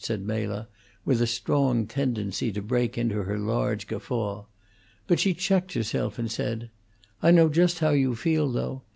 [0.03, 0.67] said Mela,
[1.05, 4.45] with a strong tendency to break into her large guffaw.
[5.05, 6.71] But she checked herself and said:
[7.21, 8.81] "I know just how you feel, though.